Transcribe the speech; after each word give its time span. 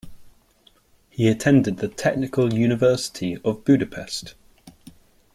He 1.11 1.27
attended 1.27 1.77
the 1.77 1.87
Technical 1.87 2.53
University 2.55 3.37
of 3.45 3.63
Budapest. 3.63 4.33